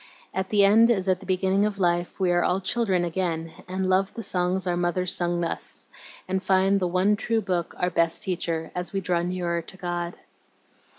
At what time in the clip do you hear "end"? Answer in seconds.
0.65-0.89